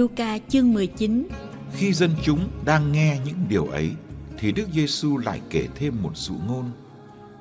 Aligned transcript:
Luca 0.00 0.38
chương 0.48 0.72
19 0.72 1.28
Khi 1.72 1.92
dân 1.92 2.10
chúng 2.22 2.50
đang 2.64 2.92
nghe 2.92 3.20
những 3.24 3.36
điều 3.48 3.66
ấy 3.66 3.90
thì 4.38 4.52
Đức 4.52 4.68
Giêsu 4.72 5.18
lại 5.18 5.40
kể 5.50 5.68
thêm 5.74 6.02
một 6.02 6.16
dụ 6.16 6.34
ngôn 6.46 6.70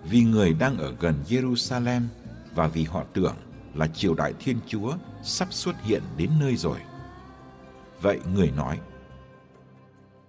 vì 0.10 0.24
người 0.24 0.54
đang 0.54 0.78
ở 0.78 0.96
gần 1.00 1.16
Jerusalem 1.30 2.02
và 2.56 2.68
vì 2.68 2.84
họ 2.84 3.04
tưởng 3.14 3.36
là 3.76 3.88
triều 3.88 4.14
đại 4.14 4.34
Thiên 4.40 4.58
Chúa 4.68 4.94
sắp 5.24 5.54
xuất 5.54 5.84
hiện 5.84 6.02
đến 6.18 6.30
nơi 6.40 6.56
rồi. 6.56 6.80
Vậy 8.02 8.20
người 8.34 8.52
nói, 8.52 8.80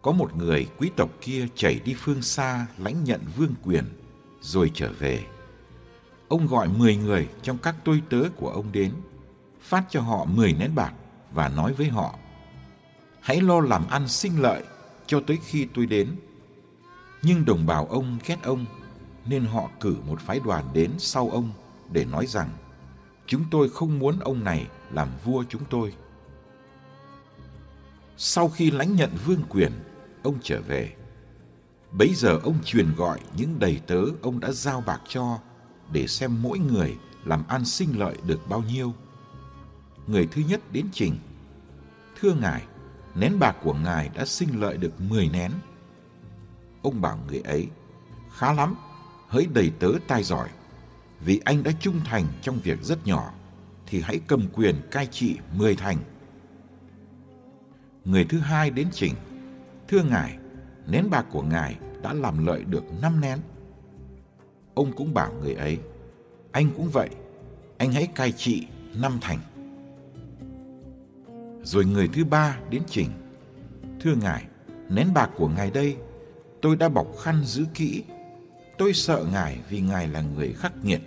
có 0.02 0.12
một 0.12 0.36
người 0.36 0.66
quý 0.78 0.90
tộc 0.96 1.10
kia 1.20 1.46
chảy 1.54 1.80
đi 1.84 1.94
phương 1.98 2.22
xa 2.22 2.66
lãnh 2.78 3.04
nhận 3.04 3.20
vương 3.36 3.54
quyền 3.64 3.84
rồi 4.40 4.70
trở 4.74 4.92
về. 4.98 5.24
Ông 6.28 6.46
gọi 6.46 6.68
10 6.68 6.96
người 6.96 7.28
trong 7.42 7.58
các 7.58 7.74
tôi 7.84 8.02
tớ 8.10 8.22
của 8.36 8.48
ông 8.48 8.72
đến, 8.72 8.92
phát 9.60 9.84
cho 9.90 10.00
họ 10.00 10.24
10 10.24 10.52
nén 10.52 10.74
bạc 10.74 10.92
và 11.32 11.48
nói 11.48 11.72
với 11.72 11.88
họ, 11.88 12.14
hãy 13.20 13.40
lo 13.40 13.60
làm 13.60 13.86
ăn 13.88 14.08
sinh 14.08 14.42
lợi 14.42 14.62
cho 15.06 15.20
tới 15.26 15.38
khi 15.44 15.66
tôi 15.74 15.86
đến. 15.86 16.16
Nhưng 17.22 17.44
đồng 17.44 17.66
bào 17.66 17.86
ông 17.86 18.18
ghét 18.26 18.38
ông, 18.42 18.66
nên 19.26 19.44
họ 19.44 19.70
cử 19.80 19.96
một 20.06 20.20
phái 20.20 20.40
đoàn 20.44 20.64
đến 20.72 20.90
sau 20.98 21.30
ông 21.30 21.50
để 21.92 22.04
nói 22.04 22.26
rằng, 22.26 22.48
chúng 23.26 23.44
tôi 23.50 23.68
không 23.68 23.98
muốn 23.98 24.18
ông 24.18 24.44
này 24.44 24.66
làm 24.92 25.08
vua 25.24 25.44
chúng 25.48 25.64
tôi. 25.70 25.92
Sau 28.16 28.48
khi 28.48 28.70
lãnh 28.70 28.96
nhận 28.96 29.10
vương 29.26 29.42
quyền, 29.48 29.72
ông 30.22 30.34
trở 30.42 30.60
về. 30.60 30.94
Bấy 31.92 32.14
giờ 32.14 32.38
ông 32.42 32.58
truyền 32.64 32.94
gọi 32.94 33.20
những 33.36 33.58
đầy 33.58 33.80
tớ 33.86 34.02
ông 34.22 34.40
đã 34.40 34.50
giao 34.50 34.82
bạc 34.86 35.00
cho 35.08 35.38
để 35.92 36.06
xem 36.06 36.42
mỗi 36.42 36.58
người 36.58 36.96
làm 37.24 37.44
ăn 37.48 37.64
sinh 37.64 37.98
lợi 37.98 38.16
được 38.26 38.48
bao 38.48 38.62
nhiêu. 38.62 38.94
Người 40.10 40.28
thứ 40.30 40.42
nhất 40.48 40.60
đến 40.72 40.86
trình. 40.92 41.16
Thưa 42.20 42.34
ngài, 42.34 42.62
nén 43.14 43.38
bạc 43.38 43.56
của 43.62 43.74
ngài 43.74 44.10
đã 44.14 44.24
sinh 44.24 44.60
lợi 44.60 44.76
được 44.76 45.00
10 45.00 45.28
nén. 45.28 45.52
Ông 46.82 47.00
bảo 47.00 47.18
người 47.28 47.40
ấy, 47.40 47.68
khá 48.36 48.52
lắm, 48.52 48.74
hỡi 49.28 49.46
đầy 49.54 49.72
tớ 49.78 49.88
tai 50.08 50.22
giỏi. 50.22 50.48
Vì 51.20 51.40
anh 51.44 51.62
đã 51.62 51.72
trung 51.80 52.00
thành 52.04 52.24
trong 52.42 52.58
việc 52.58 52.82
rất 52.82 53.06
nhỏ, 53.06 53.32
thì 53.86 54.00
hãy 54.00 54.20
cầm 54.26 54.48
quyền 54.52 54.74
cai 54.90 55.06
trị 55.06 55.36
10 55.54 55.76
thành. 55.76 55.96
Người 58.04 58.24
thứ 58.24 58.38
hai 58.38 58.70
đến 58.70 58.88
trình. 58.92 59.14
Thưa 59.88 60.02
ngài, 60.02 60.38
nén 60.86 61.10
bạc 61.10 61.26
của 61.30 61.42
ngài 61.42 61.76
đã 62.02 62.12
làm 62.12 62.46
lợi 62.46 62.64
được 62.64 62.84
5 63.02 63.20
nén. 63.20 63.38
Ông 64.74 64.92
cũng 64.96 65.14
bảo 65.14 65.32
người 65.32 65.54
ấy, 65.54 65.78
anh 66.52 66.70
cũng 66.76 66.88
vậy, 66.88 67.08
anh 67.78 67.92
hãy 67.92 68.06
cai 68.06 68.32
trị 68.32 68.66
năm 68.94 69.18
thành. 69.20 69.38
Rồi 71.62 71.84
người 71.84 72.08
thứ 72.08 72.24
ba 72.24 72.58
đến 72.70 72.82
trình. 72.86 73.08
Thưa 74.00 74.14
ngài, 74.14 74.44
nén 74.88 75.14
bạc 75.14 75.30
của 75.36 75.48
ngài 75.48 75.70
đây, 75.70 75.96
tôi 76.62 76.76
đã 76.76 76.88
bọc 76.88 77.06
khăn 77.22 77.42
giữ 77.44 77.64
kỹ. 77.74 78.02
Tôi 78.78 78.92
sợ 78.92 79.26
ngài 79.32 79.58
vì 79.68 79.80
ngài 79.80 80.08
là 80.08 80.20
người 80.20 80.52
khắc 80.52 80.84
nghiệt, 80.84 81.00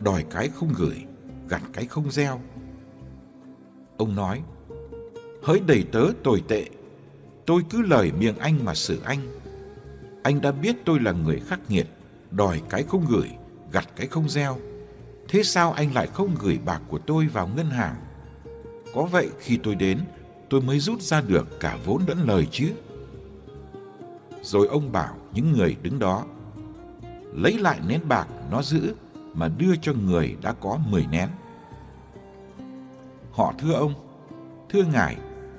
đòi 0.00 0.24
cái 0.30 0.48
không 0.48 0.72
gửi, 0.76 1.04
gặt 1.48 1.62
cái 1.72 1.86
không 1.86 2.10
gieo. 2.10 2.40
Ông 3.96 4.14
nói, 4.14 4.42
hỡi 5.42 5.60
đầy 5.66 5.84
tớ 5.92 6.04
tồi 6.24 6.42
tệ, 6.48 6.66
tôi 7.46 7.62
cứ 7.70 7.82
lời 7.82 8.12
miệng 8.12 8.38
anh 8.38 8.64
mà 8.64 8.74
xử 8.74 9.00
anh. 9.04 9.18
Anh 10.22 10.40
đã 10.40 10.52
biết 10.52 10.76
tôi 10.84 11.00
là 11.00 11.12
người 11.12 11.40
khắc 11.40 11.60
nghiệt, 11.70 11.86
đòi 12.30 12.62
cái 12.70 12.82
không 12.82 13.06
gửi, 13.08 13.30
gặt 13.72 13.88
cái 13.96 14.06
không 14.06 14.28
gieo. 14.28 14.58
Thế 15.28 15.42
sao 15.42 15.72
anh 15.72 15.94
lại 15.94 16.06
không 16.06 16.34
gửi 16.40 16.58
bạc 16.64 16.80
của 16.88 16.98
tôi 16.98 17.26
vào 17.26 17.48
ngân 17.48 17.70
hàng? 17.70 17.94
Có 18.94 19.02
vậy 19.02 19.30
khi 19.38 19.58
tôi 19.62 19.74
đến, 19.74 20.00
tôi 20.48 20.60
mới 20.60 20.80
rút 20.80 21.02
ra 21.02 21.20
được 21.20 21.60
cả 21.60 21.78
vốn 21.84 22.02
lẫn 22.06 22.18
lời 22.26 22.46
chứ. 22.50 22.72
Rồi 24.42 24.66
ông 24.66 24.92
bảo 24.92 25.16
những 25.32 25.52
người 25.52 25.76
đứng 25.82 25.98
đó, 25.98 26.24
lấy 27.32 27.58
lại 27.58 27.80
nén 27.88 28.00
bạc 28.08 28.28
nó 28.50 28.62
giữ 28.62 28.94
mà 29.34 29.48
đưa 29.48 29.76
cho 29.76 29.92
người 29.92 30.36
đã 30.42 30.52
có 30.52 30.78
10 30.88 31.06
nén. 31.10 31.28
Họ 33.32 33.54
thưa 33.58 33.72
ông, 33.72 33.94
thưa 34.68 34.84
ngài, 34.84 35.16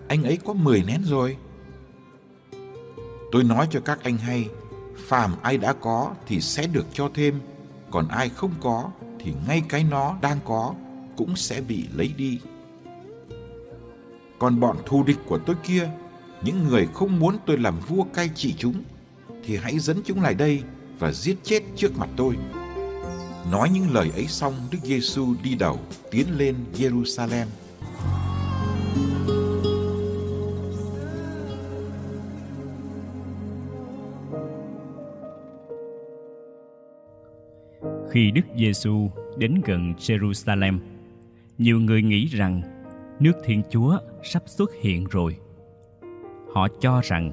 anh 0.07 0.23
ấy 0.23 0.37
có 0.45 0.53
10 0.53 0.83
nén 0.83 1.03
rồi. 1.03 1.37
Tôi 3.31 3.43
nói 3.43 3.67
cho 3.71 3.79
các 3.79 4.03
anh 4.03 4.17
hay, 4.17 4.49
phàm 4.97 5.35
ai 5.41 5.57
đã 5.57 5.73
có 5.73 6.13
thì 6.27 6.41
sẽ 6.41 6.67
được 6.67 6.85
cho 6.93 7.09
thêm, 7.13 7.39
còn 7.91 8.07
ai 8.07 8.29
không 8.29 8.51
có 8.61 8.91
thì 9.19 9.33
ngay 9.47 9.61
cái 9.69 9.83
nó 9.83 10.17
đang 10.21 10.39
có 10.45 10.73
cũng 11.17 11.35
sẽ 11.35 11.61
bị 11.61 11.87
lấy 11.95 12.13
đi. 12.17 12.39
Còn 14.39 14.59
bọn 14.59 14.77
thù 14.85 15.03
địch 15.03 15.17
của 15.25 15.37
tôi 15.37 15.55
kia, 15.63 15.89
những 16.43 16.67
người 16.67 16.87
không 16.93 17.19
muốn 17.19 17.37
tôi 17.45 17.57
làm 17.57 17.79
vua 17.87 18.03
cai 18.03 18.29
trị 18.35 18.53
chúng, 18.57 18.83
thì 19.45 19.57
hãy 19.57 19.79
dẫn 19.79 19.97
chúng 20.05 20.21
lại 20.21 20.33
đây 20.33 20.63
và 20.99 21.11
giết 21.11 21.37
chết 21.43 21.63
trước 21.75 21.97
mặt 21.97 22.09
tôi. 22.15 22.35
Nói 23.51 23.69
những 23.73 23.93
lời 23.93 24.11
ấy 24.15 24.27
xong, 24.27 24.53
Đức 24.71 24.77
Giêsu 24.83 25.35
đi 25.43 25.55
đầu 25.55 25.79
tiến 26.11 26.25
lên 26.37 26.55
Jerusalem. 26.73 27.45
Khi 38.11 38.31
Đức 38.31 38.41
Giêsu 38.57 39.11
đến 39.37 39.61
gần 39.65 39.93
Jerusalem, 39.99 40.79
nhiều 41.57 41.79
người 41.79 42.01
nghĩ 42.01 42.25
rằng 42.25 42.76
nước 43.19 43.33
Thiên 43.43 43.61
Chúa 43.69 43.97
sắp 44.23 44.43
xuất 44.45 44.71
hiện 44.73 45.05
rồi. 45.11 45.37
Họ 46.53 46.67
cho 46.79 47.01
rằng 47.03 47.31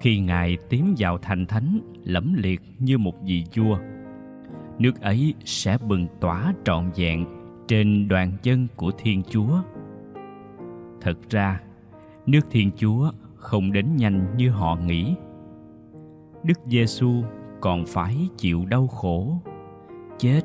khi 0.00 0.18
Ngài 0.18 0.58
tiến 0.68 0.94
vào 0.98 1.18
thành 1.18 1.46
thánh 1.46 1.80
lẫm 2.04 2.34
liệt 2.36 2.60
như 2.78 2.98
một 2.98 3.14
vị 3.24 3.44
vua, 3.56 3.78
nước 4.78 5.00
ấy 5.00 5.34
sẽ 5.44 5.78
bừng 5.88 6.06
tỏa 6.20 6.54
trọn 6.64 6.90
vẹn 6.96 7.26
trên 7.68 8.08
đoàn 8.08 8.32
dân 8.42 8.66
của 8.76 8.90
Thiên 8.98 9.22
Chúa. 9.22 9.62
Thật 11.00 11.18
ra, 11.30 11.60
nước 12.26 12.40
Thiên 12.50 12.70
Chúa 12.76 13.10
không 13.36 13.72
đến 13.72 13.96
nhanh 13.96 14.26
như 14.36 14.50
họ 14.50 14.76
nghĩ. 14.76 15.14
Đức 16.44 16.58
Giêsu 16.66 17.22
còn 17.60 17.84
phải 17.86 18.28
chịu 18.36 18.64
đau 18.66 18.86
khổ, 18.86 19.36
chết 20.18 20.40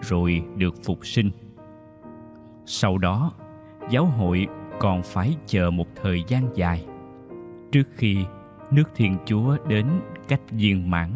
rồi 0.00 0.42
được 0.56 0.74
phục 0.84 1.06
sinh. 1.06 1.30
Sau 2.66 2.98
đó, 2.98 3.32
giáo 3.90 4.04
hội 4.04 4.46
còn 4.80 5.02
phải 5.02 5.36
chờ 5.46 5.70
một 5.70 5.86
thời 6.02 6.24
gian 6.28 6.42
dài. 6.54 6.86
Trước 7.72 7.88
khi 7.94 8.16
nước 8.70 8.90
thiên 8.94 9.16
chúa 9.24 9.56
đến 9.68 9.86
cách 10.28 10.40
viên 10.50 10.90
mãn 10.90 11.10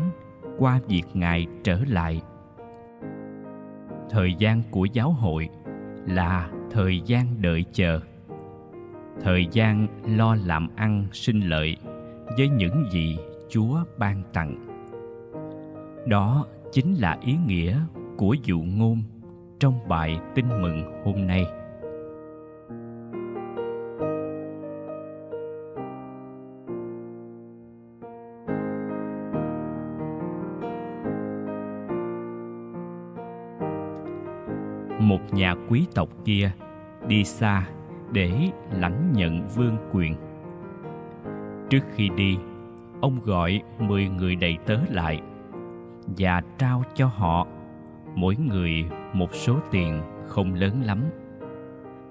qua 0.59 0.81
việc 0.89 1.03
ngài 1.15 1.47
trở 1.65 1.81
lại, 1.89 2.23
thời 4.11 4.35
gian 4.39 4.63
của 4.71 4.85
giáo 4.85 5.11
hội 5.11 5.49
là 6.07 6.51
thời 6.71 7.01
gian 7.01 7.43
đợi 7.43 7.65
chờ, 7.73 8.01
thời 9.21 9.47
gian 9.53 9.87
lo 10.17 10.37
làm 10.45 10.69
ăn 10.77 11.07
sinh 11.13 11.41
lợi 11.41 11.77
với 12.37 12.49
những 12.49 12.85
gì 12.93 13.19
chúa 13.49 13.85
ban 13.99 14.23
tặng. 14.33 14.67
Đó 16.07 16.47
chính 16.73 16.95
là 16.95 17.19
ý 17.21 17.37
nghĩa 17.47 17.79
của 18.17 18.37
dụ 18.45 18.59
ngôn 18.61 19.03
trong 19.61 19.89
bài 19.89 20.19
tin 20.35 20.49
mừng 20.63 21.03
hôm 21.05 21.27
nay. 21.27 21.47
Quý 35.73 35.87
tộc 35.95 36.09
kia 36.25 36.51
đi 37.09 37.25
xa 37.25 37.67
để 38.11 38.51
lãnh 38.71 39.13
nhận 39.13 39.49
vương 39.49 39.77
quyền. 39.93 40.15
Trước 41.71 41.81
khi 41.95 42.09
đi, 42.09 42.39
ông 43.01 43.21
gọi 43.25 43.63
mười 43.79 44.09
người 44.09 44.37
đầy 44.37 44.59
tớ 44.67 44.77
lại 44.91 45.21
và 46.19 46.43
trao 46.59 46.83
cho 46.95 47.07
họ 47.07 47.47
mỗi 48.15 48.37
người 48.37 48.85
một 49.13 49.35
số 49.35 49.59
tiền 49.71 50.03
không 50.27 50.55
lớn 50.55 50.83
lắm 50.83 51.05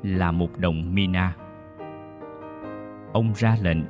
là 0.03 0.31
một 0.31 0.59
đồng 0.59 0.95
mina. 0.95 1.35
Ông 3.13 3.33
ra 3.35 3.57
lệnh 3.61 3.83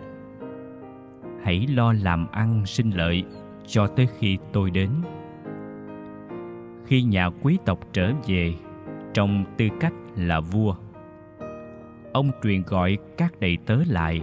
hãy 1.43 1.67
lo 1.67 1.93
làm 1.93 2.27
ăn 2.31 2.65
sinh 2.65 2.89
lợi 2.89 3.23
cho 3.65 3.87
tới 3.87 4.07
khi 4.17 4.37
tôi 4.51 4.71
đến. 4.71 4.89
Khi 6.85 7.03
nhà 7.03 7.29
quý 7.41 7.57
tộc 7.65 7.79
trở 7.93 8.13
về 8.27 8.55
trong 9.13 9.45
tư 9.57 9.67
cách 9.79 9.93
là 10.15 10.39
vua, 10.39 10.75
ông 12.13 12.31
truyền 12.43 12.63
gọi 12.67 12.97
các 13.17 13.39
đầy 13.39 13.57
tớ 13.65 13.77
lại 13.87 14.21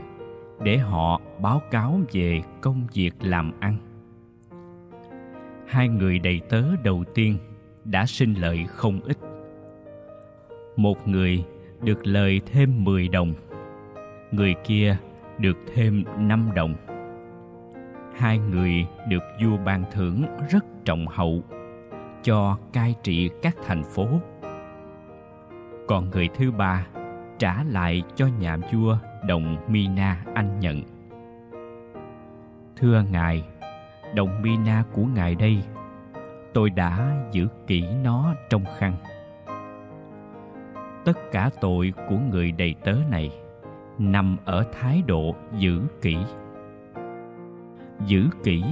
để 0.63 0.77
họ 0.77 1.21
báo 1.41 1.63
cáo 1.71 2.01
về 2.13 2.43
công 2.61 2.87
việc 2.95 3.11
làm 3.21 3.53
ăn. 3.61 3.77
Hai 5.67 5.89
người 5.89 6.19
đầy 6.19 6.41
tớ 6.49 6.63
đầu 6.85 7.05
tiên 7.15 7.39
đã 7.85 8.07
sinh 8.07 8.35
lợi 8.35 8.65
không 8.69 9.01
ít. 9.01 9.17
Một 10.77 11.09
người 11.09 11.45
được 11.83 12.07
lời 12.07 12.41
thêm 12.47 12.85
10 12.85 13.09
đồng, 13.09 13.35
người 14.31 14.55
kia 14.65 14.97
được 15.39 15.57
thêm 15.75 16.05
năm 16.19 16.51
đồng. 16.55 16.75
Hai 18.17 18.39
người 18.39 18.87
được 19.09 19.23
vua 19.43 19.57
ban 19.65 19.85
thưởng 19.93 20.25
rất 20.51 20.65
trọng 20.85 21.07
hậu 21.07 21.43
cho 22.23 22.59
cai 22.73 22.95
trị 23.03 23.31
các 23.43 23.57
thành 23.67 23.83
phố 23.85 24.07
còn 25.89 26.11
người 26.11 26.29
thứ 26.35 26.51
ba, 26.51 26.87
trả 27.39 27.65
lại 27.65 28.03
cho 28.15 28.27
nhà 28.27 28.57
vua 28.73 28.99
đồng 29.29 29.57
mina 29.69 30.25
anh 30.35 30.61
nhận. 30.61 30.83
Thưa 32.77 33.03
ngài, 33.11 33.45
đồng 34.15 34.43
mina 34.43 34.85
của 34.93 35.05
ngài 35.05 35.35
đây, 35.35 35.63
tôi 36.55 36.71
đã 36.71 37.25
giữ 37.33 37.49
kỹ 37.67 37.85
nó 38.05 38.35
trong 38.51 38.65
khăn. 38.79 38.93
Tất 41.05 41.19
cả 41.33 41.51
tội 41.61 41.93
của 42.09 42.19
người 42.31 42.53
đầy 42.53 42.75
tớ 42.85 42.95
này 43.11 43.31
nằm 43.99 44.37
ở 44.45 44.65
thái 44.73 45.03
độ 45.07 45.35
giữ 45.59 45.81
kỹ. 46.03 46.17
Giữ 48.07 48.29
kỹ 48.45 48.63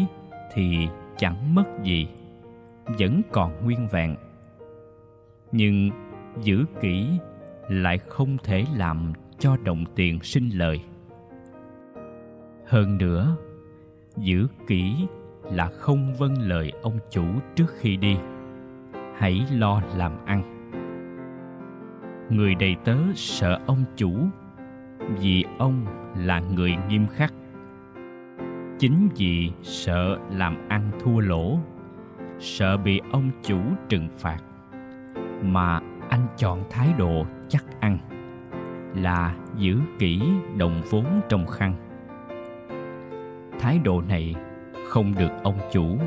thì 0.54 0.88
chẳng 1.16 1.54
mất 1.54 1.64
gì, 1.82 2.08
vẫn 2.86 3.22
còn 3.32 3.64
nguyên 3.64 3.88
vẹn. 3.88 4.16
Nhưng 5.52 5.90
giữ 6.42 6.64
kỹ 6.80 7.08
lại 7.68 7.98
không 7.98 8.36
thể 8.44 8.64
làm 8.76 9.12
cho 9.38 9.56
đồng 9.64 9.84
tiền 9.94 10.20
sinh 10.22 10.50
lời. 10.54 10.80
Hơn 12.66 12.98
nữa, 12.98 13.36
giữ 14.16 14.46
kỹ 14.66 15.06
là 15.42 15.70
không 15.78 16.14
vâng 16.14 16.38
lời 16.38 16.72
ông 16.82 16.98
chủ 17.10 17.24
trước 17.54 17.74
khi 17.78 17.96
đi. 17.96 18.16
Hãy 19.16 19.46
lo 19.52 19.82
làm 19.96 20.12
ăn. 20.24 20.42
Người 22.30 22.54
đầy 22.54 22.76
tớ 22.84 22.96
sợ 23.14 23.58
ông 23.66 23.84
chủ 23.96 24.14
vì 25.20 25.44
ông 25.58 25.86
là 26.16 26.40
người 26.40 26.76
nghiêm 26.88 27.06
khắc. 27.06 27.32
Chính 28.78 29.08
vì 29.16 29.50
sợ 29.62 30.18
làm 30.30 30.68
ăn 30.68 30.90
thua 31.00 31.20
lỗ, 31.20 31.58
sợ 32.38 32.76
bị 32.76 33.00
ông 33.12 33.30
chủ 33.42 33.58
trừng 33.88 34.08
phạt 34.18 34.38
mà 35.42 35.80
anh 36.16 36.26
chọn 36.36 36.64
thái 36.70 36.88
độ 36.98 37.26
chắc 37.48 37.64
ăn, 37.80 37.98
là 38.94 39.36
giữ 39.56 39.78
kỹ 39.98 40.22
đồng 40.56 40.82
vốn 40.90 41.04
trong 41.28 41.46
khăn. 41.46 41.74
Thái 43.60 43.78
độ 43.84 44.02
này 44.08 44.34
không 44.88 45.14
được 45.18 45.30
ông 45.42 45.58
chủ, 45.72 45.98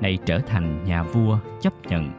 nay 0.00 0.18
trở 0.24 0.38
thành 0.38 0.84
nhà 0.84 1.02
vua 1.02 1.38
chấp 1.60 1.72
nhận. 1.88 2.10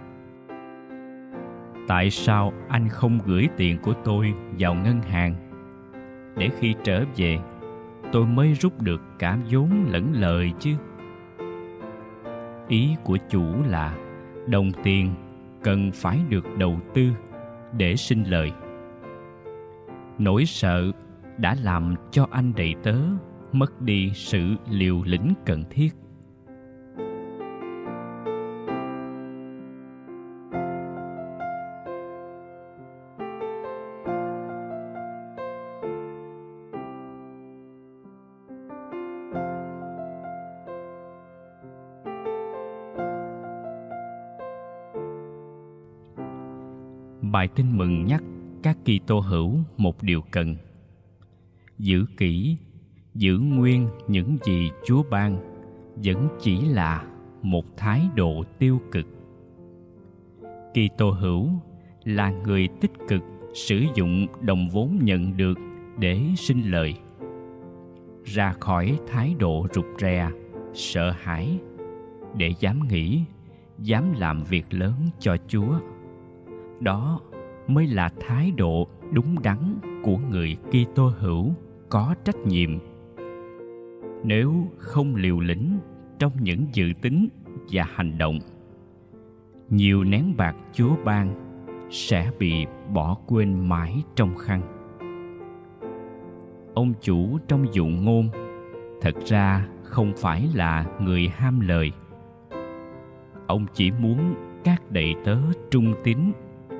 Tại 1.87 2.09
sao 2.09 2.53
anh 2.69 2.89
không 2.89 3.19
gửi 3.25 3.47
tiền 3.57 3.77
của 3.81 3.93
tôi 4.03 4.33
vào 4.59 4.75
ngân 4.75 5.01
hàng? 5.01 5.35
Để 6.37 6.49
khi 6.59 6.75
trở 6.83 7.03
về, 7.15 7.39
tôi 8.11 8.25
mới 8.25 8.53
rút 8.53 8.81
được 8.81 9.01
cả 9.19 9.37
vốn 9.51 9.85
lẫn 9.89 10.13
lời 10.13 10.53
chứ. 10.59 10.71
Ý 12.67 12.95
của 13.03 13.17
chủ 13.29 13.45
là 13.67 13.95
đồng 14.47 14.71
tiền 14.83 15.13
cần 15.65 15.91
phải 15.93 16.19
được 16.29 16.45
đầu 16.57 16.79
tư 16.93 17.09
để 17.77 17.95
sinh 17.95 18.23
lời. 18.23 18.51
Nỗi 20.17 20.45
sợ 20.45 20.91
đã 21.37 21.55
làm 21.61 21.95
cho 22.11 22.27
anh 22.31 22.53
đầy 22.55 22.75
tớ 22.83 22.95
mất 23.51 23.81
đi 23.81 24.11
sự 24.13 24.41
liều 24.69 25.03
lĩnh 25.05 25.33
cần 25.45 25.63
thiết. 25.69 25.89
Bài 47.35 47.47
tin 47.47 47.77
mừng 47.77 48.05
nhắc 48.05 48.23
các 48.63 48.77
kỳ 48.85 48.99
tô 49.07 49.19
hữu 49.19 49.59
một 49.77 50.03
điều 50.03 50.21
cần. 50.31 50.55
Giữ 51.79 52.05
kỹ, 52.17 52.57
giữ 53.15 53.37
nguyên 53.37 53.87
những 54.07 54.37
gì 54.43 54.69
chúa 54.85 55.03
ban, 55.09 55.37
vẫn 55.95 56.27
chỉ 56.41 56.61
là 56.61 57.03
một 57.41 57.65
thái 57.77 58.01
độ 58.15 58.43
tiêu 58.59 58.81
cực. 58.91 59.05
Kỳ 60.73 60.89
tô 60.97 61.09
hữu 61.09 61.49
là 62.03 62.29
người 62.29 62.67
tích 62.81 62.91
cực 63.07 63.21
sử 63.53 63.83
dụng 63.95 64.27
đồng 64.41 64.69
vốn 64.69 64.99
nhận 65.01 65.37
được 65.37 65.57
để 65.99 66.21
sinh 66.37 66.71
lời. 66.71 66.95
Ra 68.23 68.53
khỏi 68.59 68.99
thái 69.07 69.35
độ 69.39 69.67
rụt 69.73 69.85
rè, 69.99 70.29
sợ 70.73 71.11
hãi, 71.11 71.59
để 72.37 72.53
dám 72.59 72.87
nghĩ, 72.87 73.23
dám 73.79 74.13
làm 74.13 74.43
việc 74.43 74.73
lớn 74.73 74.93
cho 75.19 75.37
chúa 75.47 75.79
đó 76.79 77.19
mới 77.67 77.87
là 77.87 78.09
thái 78.19 78.51
độ 78.51 78.87
đúng 79.11 79.35
đắn 79.43 79.79
của 80.03 80.17
người 80.17 80.57
Kitô 80.69 81.11
hữu 81.19 81.53
có 81.89 82.15
trách 82.23 82.37
nhiệm. 82.37 82.69
Nếu 84.23 84.53
không 84.77 85.15
liều 85.15 85.39
lĩnh 85.39 85.79
trong 86.19 86.31
những 86.39 86.65
dự 86.73 86.85
tính 87.01 87.27
và 87.71 87.83
hành 87.83 88.17
động, 88.17 88.39
nhiều 89.69 90.03
nén 90.03 90.33
bạc 90.37 90.55
Chúa 90.73 90.95
ban 91.05 91.45
sẽ 91.89 92.31
bị 92.39 92.65
bỏ 92.93 93.17
quên 93.27 93.69
mãi 93.69 94.03
trong 94.15 94.35
khăn. 94.37 94.61
Ông 96.73 96.93
chủ 97.01 97.37
trong 97.47 97.73
dụ 97.73 97.85
ngôn 97.85 98.29
thật 99.01 99.15
ra 99.25 99.67
không 99.83 100.13
phải 100.17 100.49
là 100.55 100.85
người 101.01 101.27
ham 101.27 101.59
lời. 101.59 101.91
Ông 103.47 103.65
chỉ 103.73 103.91
muốn 103.91 104.35
các 104.63 104.91
đầy 104.91 105.15
tớ 105.25 105.37
trung 105.71 105.93
tín 106.03 106.17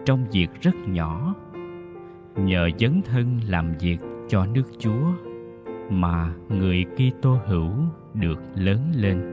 trong 0.05 0.25
việc 0.31 0.47
rất 0.61 0.75
nhỏ 0.87 1.35
nhờ 2.35 2.69
dấn 2.79 3.01
thân 3.05 3.39
làm 3.47 3.73
việc 3.79 3.97
cho 4.29 4.45
nước 4.45 4.63
Chúa 4.79 5.11
mà 5.89 6.33
người 6.49 6.85
Kitô 6.95 7.37
hữu 7.45 7.71
được 8.13 8.39
lớn 8.55 8.91
lên. 8.95 9.31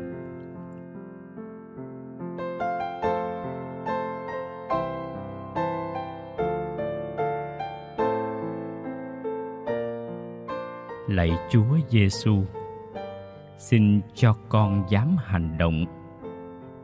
Lạy 11.09 11.31
Chúa 11.51 11.79
Giêsu, 11.89 12.45
xin 13.59 14.01
cho 14.15 14.35
con 14.49 14.85
dám 14.89 15.17
hành 15.25 15.59
động 15.59 15.85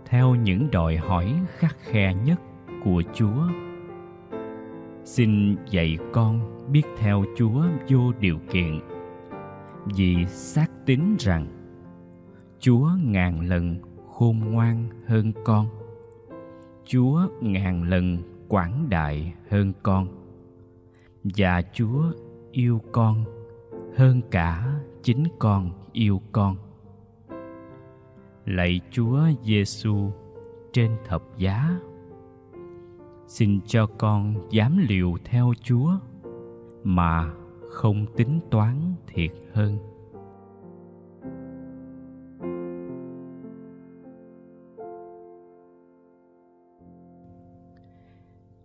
theo 0.06 0.34
những 0.34 0.70
đòi 0.70 0.96
hỏi 0.96 1.34
khắc 1.58 1.76
khe 1.80 2.14
nhất 2.14 2.40
của 2.84 3.02
Chúa 3.14 3.48
xin 5.08 5.56
dạy 5.70 5.98
con 6.12 6.40
biết 6.72 6.82
theo 6.98 7.24
chúa 7.36 7.62
vô 7.88 8.12
điều 8.20 8.38
kiện, 8.50 8.80
vì 9.84 10.26
xác 10.26 10.66
tín 10.86 11.16
rằng 11.18 11.46
chúa 12.58 12.90
ngàn 13.04 13.40
lần 13.40 13.76
khôn 14.10 14.38
ngoan 14.38 14.88
hơn 15.06 15.32
con. 15.44 15.66
Chúa 16.84 17.20
ngàn 17.40 17.82
lần 17.82 18.18
quảng 18.48 18.86
đại 18.88 19.34
hơn 19.50 19.72
con. 19.82 20.08
Và 21.24 21.62
chúa 21.72 22.02
yêu 22.50 22.80
con 22.92 23.24
hơn 23.96 24.20
cả 24.30 24.80
chính 25.02 25.24
con 25.38 25.70
yêu 25.92 26.22
con. 26.32 26.56
Lạy 28.44 28.80
chúa 28.90 29.20
giêsu 29.44 30.10
trên 30.72 30.90
thập 31.04 31.22
giá 31.38 31.78
xin 33.28 33.60
cho 33.66 33.86
con 33.86 34.34
dám 34.50 34.78
liều 34.88 35.14
theo 35.24 35.52
chúa, 35.62 35.90
mà 36.84 37.30
không 37.70 38.06
tính 38.16 38.40
toán 38.50 38.94
thiệt 39.06 39.30
hơn. 39.52 39.78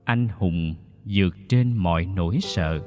Anh 0.03 0.27
hùng 0.37 0.75
vượt 1.05 1.35
trên 1.49 1.73
mọi 1.73 2.05
nỗi 2.05 2.37
sợ, 2.41 2.79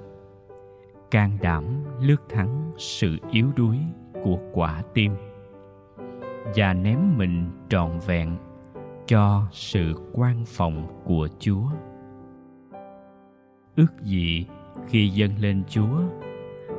can 1.11 1.39
đảm 1.43 1.65
lướt 2.01 2.29
thắng 2.29 2.73
sự 2.79 3.17
yếu 3.31 3.47
đuối 3.57 3.79
của 4.23 4.39
quả 4.53 4.83
tim, 4.95 5.13
và 6.57 6.75
ném 6.75 7.19
mình 7.19 7.51
trọn 7.69 7.99
vẹn 8.07 8.37
cho 9.07 9.43
sự 9.53 9.95
quan 10.13 10.45
phòng 10.47 11.03
của 11.05 11.29
chúa. 11.39 11.67
Ước 13.77 14.03
gì 14.03 14.47
khi 14.89 15.09
dâng 15.09 15.39
lên 15.41 15.63
chúa, 15.69 16.01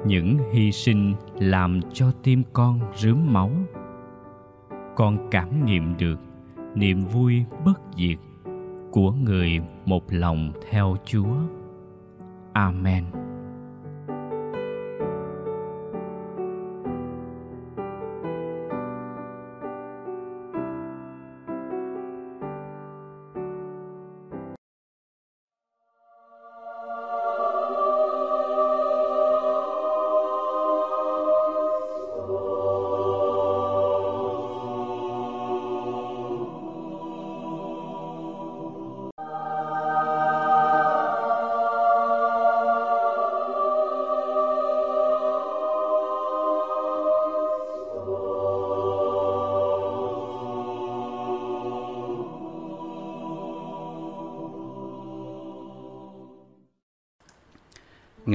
những 0.05 0.37
hy 0.53 0.71
sinh 0.71 1.15
làm 1.39 1.79
cho 1.93 2.11
tim 2.23 2.43
con 2.53 2.79
rướm 2.95 3.33
máu. 3.33 3.51
Con 4.95 5.27
cảm 5.31 5.65
nghiệm 5.65 5.97
được 5.97 6.19
niềm 6.75 7.01
vui 7.01 7.45
bất 7.65 7.81
diệt 7.97 8.17
của 8.91 9.11
người 9.11 9.59
một 9.85 10.03
lòng 10.09 10.51
theo 10.69 10.95
chúa. 11.05 11.35
Amen. 12.53 13.03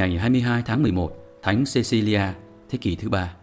Ngày 0.02 0.18
22 0.18 0.62
tháng 0.66 0.82
11, 0.82 1.12
Thánh 1.42 1.64
Cecilia, 1.74 2.22
thế 2.70 2.78
kỷ 2.80 2.96
thứ 2.96 3.08
ba. 3.08 3.34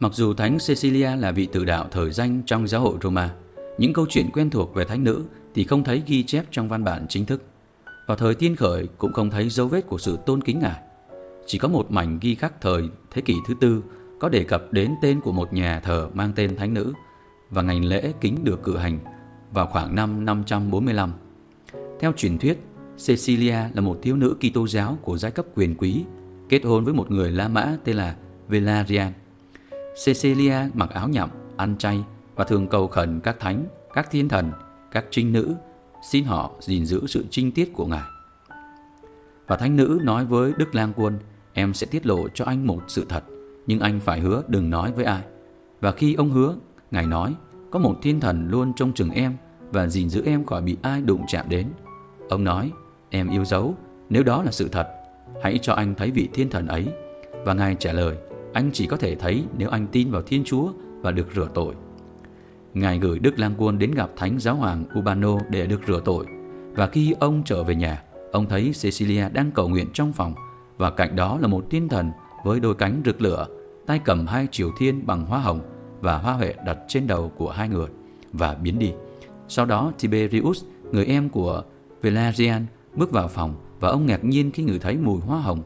Mặc 0.00 0.12
dù 0.14 0.34
Thánh 0.34 0.58
Cecilia 0.68 1.16
là 1.16 1.32
vị 1.32 1.48
tử 1.52 1.64
đạo 1.64 1.88
thời 1.90 2.10
danh 2.10 2.42
trong 2.46 2.68
giáo 2.68 2.80
hội 2.80 2.98
Roma, 3.02 3.34
những 3.78 3.92
câu 3.92 4.06
chuyện 4.08 4.30
quen 4.32 4.50
thuộc 4.50 4.74
về 4.74 4.84
thánh 4.84 5.04
nữ 5.04 5.24
thì 5.54 5.64
không 5.64 5.84
thấy 5.84 6.02
ghi 6.06 6.22
chép 6.22 6.44
trong 6.50 6.68
văn 6.68 6.84
bản 6.84 7.06
chính 7.08 7.26
thức. 7.26 7.42
Vào 8.06 8.16
thời 8.16 8.34
tiên 8.34 8.56
khởi 8.56 8.88
cũng 8.98 9.12
không 9.12 9.30
thấy 9.30 9.48
dấu 9.48 9.68
vết 9.68 9.86
của 9.86 9.98
sự 9.98 10.18
tôn 10.26 10.42
kính 10.42 10.58
ngài. 10.58 10.80
Chỉ 11.46 11.58
có 11.58 11.68
một 11.68 11.90
mảnh 11.90 12.18
ghi 12.20 12.34
khắc 12.34 12.60
thời 12.60 12.88
thế 13.10 13.22
kỷ 13.22 13.34
thứ 13.48 13.54
tư 13.60 13.82
có 14.20 14.28
đề 14.28 14.44
cập 14.44 14.72
đến 14.72 14.94
tên 15.02 15.20
của 15.20 15.32
một 15.32 15.52
nhà 15.52 15.80
thờ 15.80 16.08
mang 16.14 16.32
tên 16.36 16.56
thánh 16.56 16.74
nữ 16.74 16.92
và 17.50 17.62
ngày 17.62 17.80
lễ 17.80 18.12
kính 18.20 18.44
được 18.44 18.62
cử 18.62 18.76
hành 18.76 18.98
vào 19.52 19.66
khoảng 19.66 19.94
năm 19.94 20.24
545. 20.24 21.12
Theo 22.00 22.12
truyền 22.16 22.38
thuyết, 22.38 22.58
Cecilia 23.06 23.56
là 23.74 23.80
một 23.80 23.98
thiếu 24.02 24.16
nữ 24.16 24.36
Kitô 24.40 24.66
giáo 24.66 24.98
của 25.02 25.18
giai 25.18 25.32
cấp 25.32 25.46
quyền 25.54 25.74
quý, 25.74 26.04
kết 26.48 26.64
hôn 26.64 26.84
với 26.84 26.94
một 26.94 27.10
người 27.10 27.30
La 27.30 27.48
Mã 27.48 27.76
tên 27.84 27.96
là 27.96 28.16
Valerian. 28.48 29.12
Cecilia 30.04 30.56
mặc 30.74 30.90
áo 30.90 31.08
nhậm, 31.08 31.30
ăn 31.56 31.76
chay 31.78 32.04
và 32.34 32.44
thường 32.44 32.66
cầu 32.68 32.88
khẩn 32.88 33.20
các 33.20 33.40
thánh, 33.40 33.64
các 33.94 34.10
thiên 34.10 34.28
thần, 34.28 34.52
các 34.90 35.04
trinh 35.10 35.32
nữ 35.32 35.54
xin 36.10 36.24
họ 36.24 36.50
gìn 36.60 36.86
giữ 36.86 37.06
sự 37.06 37.24
trinh 37.30 37.52
tiết 37.52 37.72
của 37.72 37.86
ngài. 37.86 38.08
Và 39.46 39.56
thánh 39.56 39.76
nữ 39.76 39.98
nói 40.02 40.24
với 40.24 40.52
Đức 40.56 40.74
Lang 40.74 40.92
Quân, 40.96 41.18
em 41.52 41.74
sẽ 41.74 41.86
tiết 41.86 42.06
lộ 42.06 42.28
cho 42.28 42.44
anh 42.44 42.66
một 42.66 42.82
sự 42.88 43.06
thật, 43.08 43.24
nhưng 43.66 43.80
anh 43.80 44.00
phải 44.00 44.20
hứa 44.20 44.42
đừng 44.48 44.70
nói 44.70 44.92
với 44.92 45.04
ai. 45.04 45.22
Và 45.80 45.92
khi 45.92 46.14
ông 46.14 46.30
hứa, 46.30 46.56
ngài 46.90 47.06
nói, 47.06 47.34
có 47.70 47.78
một 47.78 47.96
thiên 48.02 48.20
thần 48.20 48.48
luôn 48.50 48.72
trông 48.76 48.92
chừng 48.92 49.10
em 49.10 49.36
và 49.72 49.86
gìn 49.86 50.08
giữ 50.08 50.22
em 50.24 50.44
khỏi 50.44 50.62
bị 50.62 50.76
ai 50.82 51.02
đụng 51.02 51.24
chạm 51.28 51.48
đến. 51.48 51.66
Ông 52.28 52.44
nói, 52.44 52.72
em 53.10 53.30
yêu 53.30 53.44
dấu, 53.44 53.74
nếu 54.08 54.22
đó 54.22 54.42
là 54.42 54.50
sự 54.50 54.68
thật, 54.68 54.88
hãy 55.42 55.58
cho 55.62 55.74
anh 55.74 55.94
thấy 55.94 56.10
vị 56.10 56.28
thiên 56.32 56.50
thần 56.50 56.66
ấy. 56.66 56.86
Và 57.44 57.54
ngài 57.54 57.74
trả 57.74 57.92
lời, 57.92 58.16
anh 58.52 58.70
chỉ 58.72 58.86
có 58.86 58.96
thể 58.96 59.14
thấy 59.14 59.44
nếu 59.58 59.68
anh 59.70 59.86
tin 59.86 60.10
vào 60.10 60.22
Thiên 60.22 60.44
Chúa 60.44 60.72
và 61.00 61.10
được 61.10 61.26
rửa 61.34 61.48
tội. 61.54 61.74
Ngài 62.74 62.98
gửi 62.98 63.18
Đức 63.18 63.38
Lam 63.38 63.54
Quân 63.58 63.78
đến 63.78 63.90
gặp 63.90 64.10
Thánh 64.16 64.38
Giáo 64.38 64.54
Hoàng 64.54 64.84
Ubano 64.98 65.38
để 65.50 65.66
được 65.66 65.80
rửa 65.86 66.00
tội. 66.04 66.26
Và 66.72 66.86
khi 66.86 67.14
ông 67.20 67.42
trở 67.44 67.64
về 67.64 67.74
nhà, 67.74 68.02
ông 68.32 68.46
thấy 68.48 68.72
Cecilia 68.82 69.28
đang 69.32 69.50
cầu 69.50 69.68
nguyện 69.68 69.86
trong 69.94 70.12
phòng 70.12 70.34
và 70.76 70.90
cạnh 70.90 71.16
đó 71.16 71.38
là 71.40 71.48
một 71.48 71.64
thiên 71.70 71.88
thần 71.88 72.10
với 72.44 72.60
đôi 72.60 72.74
cánh 72.74 73.02
rực 73.04 73.22
lửa, 73.22 73.46
tay 73.86 74.00
cầm 74.04 74.26
hai 74.26 74.46
triều 74.50 74.70
thiên 74.78 75.06
bằng 75.06 75.24
hoa 75.24 75.38
hồng 75.38 75.60
và 76.00 76.18
hoa 76.18 76.32
huệ 76.32 76.54
đặt 76.66 76.78
trên 76.88 77.06
đầu 77.06 77.32
của 77.36 77.50
hai 77.50 77.68
người 77.68 77.88
và 78.32 78.54
biến 78.54 78.78
đi. 78.78 78.92
Sau 79.48 79.66
đó 79.66 79.92
Tiberius, 79.98 80.64
người 80.92 81.04
em 81.04 81.28
của 81.28 81.62
Valerian, 82.02 82.66
bước 82.94 83.10
vào 83.10 83.28
phòng 83.28 83.54
và 83.80 83.88
ông 83.88 84.06
ngạc 84.06 84.24
nhiên 84.24 84.50
khi 84.50 84.62
ngửi 84.62 84.78
thấy 84.78 84.96
mùi 84.96 85.20
hoa 85.20 85.40
hồng, 85.40 85.62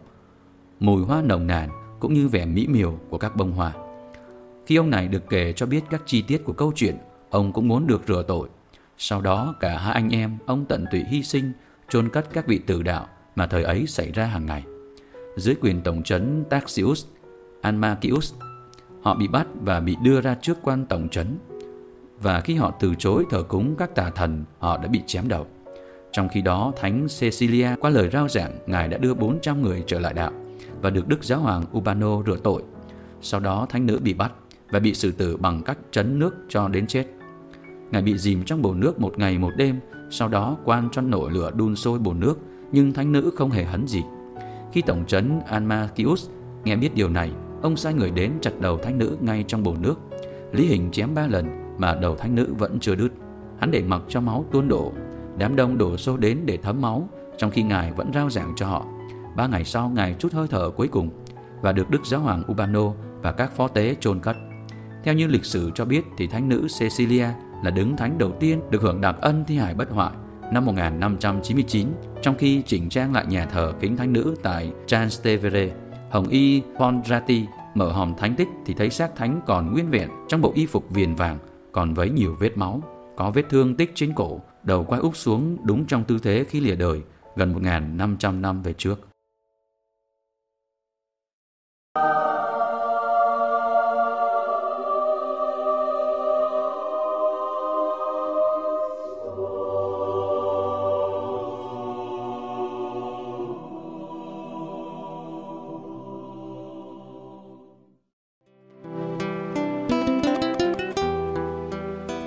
mùi 0.80 1.04
hoa 1.04 1.22
nồng 1.22 1.46
nàn 1.46 1.70
cũng 2.00 2.14
như 2.14 2.28
vẻ 2.28 2.46
mỹ 2.46 2.66
miều 2.66 2.98
của 3.10 3.18
các 3.18 3.36
bông 3.36 3.52
hoa. 3.52 3.72
Khi 4.66 4.76
ông 4.76 4.90
này 4.90 5.08
được 5.08 5.22
kể 5.30 5.52
cho 5.52 5.66
biết 5.66 5.84
các 5.90 6.02
chi 6.06 6.22
tiết 6.22 6.44
của 6.44 6.52
câu 6.52 6.72
chuyện, 6.74 6.96
ông 7.30 7.52
cũng 7.52 7.68
muốn 7.68 7.86
được 7.86 8.02
rửa 8.08 8.24
tội. 8.28 8.48
Sau 8.98 9.20
đó 9.20 9.54
cả 9.60 9.78
hai 9.78 9.94
anh 9.94 10.10
em 10.10 10.38
ông 10.46 10.64
tận 10.64 10.84
tụy 10.90 11.04
hy 11.04 11.22
sinh, 11.22 11.52
chôn 11.88 12.08
cất 12.08 12.26
các 12.32 12.46
vị 12.46 12.58
tử 12.58 12.82
đạo 12.82 13.08
mà 13.36 13.46
thời 13.46 13.62
ấy 13.62 13.86
xảy 13.86 14.12
ra 14.12 14.26
hàng 14.26 14.46
ngày. 14.46 14.64
Dưới 15.36 15.54
quyền 15.60 15.80
tổng 15.80 16.02
trấn 16.02 16.44
Taxius, 16.50 17.06
Anmachius, 17.60 18.34
họ 19.02 19.14
bị 19.14 19.28
bắt 19.28 19.46
và 19.60 19.80
bị 19.80 19.96
đưa 20.02 20.20
ra 20.20 20.36
trước 20.42 20.58
quan 20.62 20.86
tổng 20.86 21.08
trấn. 21.08 21.38
Và 22.20 22.40
khi 22.40 22.54
họ 22.54 22.72
từ 22.80 22.94
chối 22.98 23.24
thờ 23.30 23.42
cúng 23.42 23.74
các 23.78 23.94
tà 23.94 24.10
thần, 24.10 24.44
họ 24.58 24.76
đã 24.76 24.88
bị 24.88 25.02
chém 25.06 25.28
đầu. 25.28 25.46
Trong 26.14 26.28
khi 26.28 26.42
đó, 26.42 26.72
Thánh 26.76 27.06
Cecilia 27.20 27.68
qua 27.80 27.90
lời 27.90 28.10
rao 28.12 28.28
giảng, 28.28 28.58
Ngài 28.66 28.88
đã 28.88 28.98
đưa 28.98 29.14
400 29.14 29.62
người 29.62 29.84
trở 29.86 30.00
lại 30.00 30.14
đạo 30.14 30.32
và 30.82 30.90
được 30.90 31.08
Đức 31.08 31.24
Giáo 31.24 31.40
Hoàng 31.40 31.64
Urbano 31.76 32.22
rửa 32.26 32.36
tội. 32.36 32.62
Sau 33.20 33.40
đó, 33.40 33.66
Thánh 33.70 33.86
nữ 33.86 33.98
bị 34.02 34.14
bắt 34.14 34.32
và 34.70 34.78
bị 34.78 34.94
xử 34.94 35.12
tử 35.12 35.36
bằng 35.36 35.62
cách 35.62 35.78
chấn 35.90 36.18
nước 36.18 36.34
cho 36.48 36.68
đến 36.68 36.86
chết. 36.86 37.06
Ngài 37.90 38.02
bị 38.02 38.18
dìm 38.18 38.44
trong 38.44 38.62
bồn 38.62 38.80
nước 38.80 39.00
một 39.00 39.18
ngày 39.18 39.38
một 39.38 39.50
đêm, 39.56 39.80
sau 40.10 40.28
đó 40.28 40.56
quan 40.64 40.88
cho 40.92 41.02
nổi 41.02 41.30
lửa 41.30 41.50
đun 41.54 41.76
sôi 41.76 41.98
bồn 41.98 42.20
nước, 42.20 42.38
nhưng 42.72 42.92
thánh 42.92 43.12
nữ 43.12 43.30
không 43.36 43.50
hề 43.50 43.64
hấn 43.64 43.86
gì. 43.86 44.02
Khi 44.72 44.82
tổng 44.82 45.04
trấn 45.06 45.40
Almachius 45.46 46.28
nghe 46.64 46.76
biết 46.76 46.94
điều 46.94 47.08
này, 47.08 47.30
ông 47.62 47.76
sai 47.76 47.94
người 47.94 48.10
đến 48.10 48.32
chặt 48.40 48.60
đầu 48.60 48.78
thánh 48.78 48.98
nữ 48.98 49.16
ngay 49.20 49.44
trong 49.48 49.62
bồn 49.62 49.76
nước. 49.82 49.94
Lý 50.52 50.66
hình 50.66 50.90
chém 50.90 51.14
ba 51.14 51.26
lần 51.26 51.46
mà 51.78 51.94
đầu 51.94 52.16
thánh 52.16 52.34
nữ 52.34 52.54
vẫn 52.58 52.80
chưa 52.80 52.94
đứt. 52.94 53.08
Hắn 53.58 53.70
để 53.70 53.82
mặc 53.82 54.02
cho 54.08 54.20
máu 54.20 54.44
tuôn 54.52 54.68
đổ. 54.68 54.92
Đám 55.38 55.56
đông 55.56 55.78
đổ 55.78 55.96
xô 55.96 56.16
đến 56.16 56.38
để 56.44 56.56
thấm 56.56 56.80
máu, 56.80 57.08
trong 57.38 57.50
khi 57.50 57.62
ngài 57.62 57.92
vẫn 57.92 58.10
rao 58.14 58.30
giảng 58.30 58.52
cho 58.56 58.66
họ. 58.66 58.86
Ba 59.36 59.46
ngày 59.46 59.64
sau, 59.64 59.88
ngài 59.88 60.14
chút 60.18 60.32
hơi 60.32 60.46
thở 60.50 60.70
cuối 60.70 60.88
cùng 60.88 61.10
và 61.62 61.72
được 61.72 61.90
Đức 61.90 62.06
Giáo 62.06 62.20
hoàng 62.20 62.42
Ubano 62.52 62.92
và 63.22 63.32
các 63.32 63.56
phó 63.56 63.68
tế 63.68 63.96
chôn 64.00 64.20
cất. 64.20 64.36
Theo 65.04 65.14
như 65.14 65.26
lịch 65.26 65.44
sử 65.44 65.70
cho 65.74 65.84
biết 65.84 66.04
thì 66.16 66.26
thánh 66.26 66.48
nữ 66.48 66.66
Cecilia 66.78 67.26
là 67.64 67.70
đứng 67.70 67.96
thánh 67.96 68.18
đầu 68.18 68.32
tiên 68.40 68.60
được 68.70 68.82
hưởng 68.82 69.00
đặc 69.00 69.16
ân 69.20 69.44
thi 69.46 69.56
hài 69.56 69.74
bất 69.74 69.90
hoại 69.90 70.12
năm 70.52 70.64
1599 70.64 71.88
trong 72.22 72.34
khi 72.38 72.62
chỉnh 72.66 72.88
trang 72.88 73.12
lại 73.12 73.26
nhà 73.26 73.46
thờ 73.46 73.72
kính 73.80 73.96
thánh 73.96 74.12
nữ 74.12 74.34
tại 74.42 74.72
Trastevere. 74.86 75.70
Hồng 76.10 76.28
y 76.28 76.62
Pondrati 76.78 77.46
mở 77.74 77.92
hòm 77.92 78.14
thánh 78.14 78.34
tích 78.34 78.48
thì 78.66 78.74
thấy 78.74 78.90
xác 78.90 79.16
thánh 79.16 79.40
còn 79.46 79.72
nguyên 79.72 79.90
vẹn 79.90 80.08
trong 80.28 80.40
bộ 80.40 80.52
y 80.54 80.66
phục 80.66 80.90
viền 80.90 81.14
vàng 81.14 81.38
còn 81.72 81.94
với 81.94 82.10
nhiều 82.10 82.36
vết 82.40 82.56
máu. 82.56 82.82
Có 83.16 83.30
vết 83.30 83.42
thương 83.50 83.76
tích 83.76 83.92
trên 83.94 84.12
cổ, 84.12 84.40
đầu 84.64 84.84
quay 84.84 85.00
úp 85.00 85.16
xuống 85.16 85.56
đúng 85.64 85.86
trong 85.86 86.04
tư 86.04 86.18
thế 86.22 86.44
khi 86.48 86.60
lìa 86.60 86.76
đời, 86.76 87.00
gần 87.36 87.54
1.500 87.54 88.40
năm 88.40 88.62
về 88.62 88.72
trước. 88.72 89.00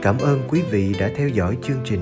Cảm 0.01 0.17
ơn 0.17 0.41
quý 0.50 0.62
vị 0.72 0.96
đã 1.00 1.10
theo 1.15 1.29
dõi 1.29 1.58
chương 1.63 1.82
trình. 1.86 2.01